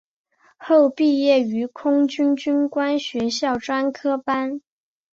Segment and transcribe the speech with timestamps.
[0.57, 4.59] 后毕业于空军军官学校专科班。